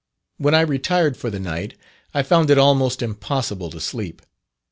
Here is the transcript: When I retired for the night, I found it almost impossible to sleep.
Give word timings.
When 0.37 0.55
I 0.55 0.61
retired 0.61 1.15
for 1.15 1.29
the 1.29 1.39
night, 1.39 1.75
I 2.11 2.23
found 2.23 2.49
it 2.49 2.57
almost 2.57 3.03
impossible 3.03 3.69
to 3.69 3.79
sleep. 3.79 4.23